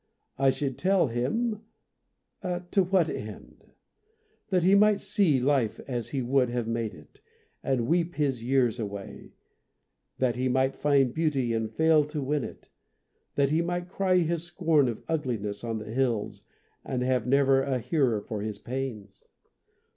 I 0.39 0.49
should 0.49 0.79
tell 0.79 1.09
him 1.09 1.61
To 2.41 2.83
what 2.85 3.07
end? 3.07 3.65
That 4.49 4.63
he 4.63 4.73
might 4.73 4.99
see 4.99 5.39
life 5.39 5.79
as 5.87 6.09
he 6.09 6.23
would 6.23 6.49
have 6.49 6.65
made 6.67 6.95
it, 6.95 7.21
and 7.61 7.85
weep 7.85 8.15
his 8.15 8.43
years 8.43 8.79
away; 8.79 9.33
that 10.17 10.35
he 10.37 10.49
might 10.49 10.73
find 10.75 11.13
beauty 11.13 11.53
and 11.53 11.71
fail 11.71 12.03
to 12.05 12.19
win 12.19 12.43
it; 12.43 12.69
that 13.35 13.51
he 13.51 13.61
might 13.61 13.89
cry 13.89 14.15
his 14.15 14.41
scorn 14.43 14.87
of 14.87 15.03
ugliness 15.07 15.63
on 15.63 15.77
the 15.77 15.93
hills 15.93 16.41
and 16.83 17.03
have 17.03 17.27
never 17.27 17.61
a 17.61 17.77
hearer 17.77 18.21
for 18.21 18.41
his 18.41 18.57
pains? 18.57 19.23